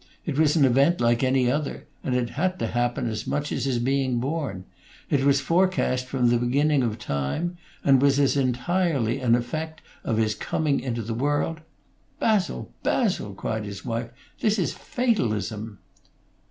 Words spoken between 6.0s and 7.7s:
from the beginning of time,